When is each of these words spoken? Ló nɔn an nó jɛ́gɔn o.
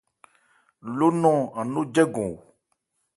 Ló 0.97 1.07
nɔn 1.21 1.39
an 1.59 1.67
nó 1.73 1.81
jɛ́gɔn 1.93 2.27
o. 2.33 2.35